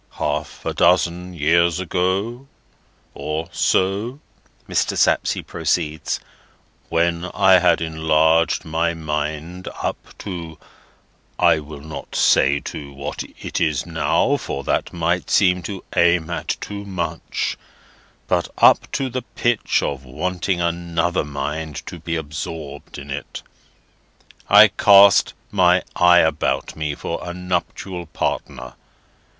"Half 0.17 0.65
a 0.65 0.73
dozen 0.73 1.35
years 1.35 1.79
ago, 1.79 2.47
or 3.13 3.49
so," 3.51 4.19
Mr. 4.67 4.97
Sapsea 4.97 5.43
proceeds, 5.43 6.19
"when 6.89 7.25
I 7.35 7.59
had 7.59 7.81
enlarged 7.81 8.65
my 8.65 8.95
mind 8.95 9.67
up 9.79 10.17
to—I 10.17 11.59
will 11.59 11.81
not 11.81 12.15
say 12.15 12.59
to 12.61 12.91
what 12.91 13.21
it 13.21 13.85
now 13.85 14.33
is, 14.33 14.41
for 14.41 14.63
that 14.63 14.91
might 14.91 15.29
seem 15.29 15.61
to 15.69 15.83
aim 15.95 16.31
at 16.31 16.57
too 16.59 16.83
much, 16.83 17.55
but 18.27 18.47
up 18.57 18.91
to 18.93 19.07
the 19.07 19.21
pitch 19.21 19.83
of 19.83 20.03
wanting 20.03 20.59
another 20.59 21.23
mind 21.23 21.85
to 21.85 21.99
be 21.99 22.15
absorbed 22.15 22.97
in 22.97 23.11
it—I 24.49 24.69
cast 24.69 25.35
my 25.51 25.83
eye 25.95 26.21
about 26.21 26.75
me 26.75 26.95
for 26.95 27.19
a 27.21 27.35
nuptial 27.35 28.07
partner. 28.07 28.73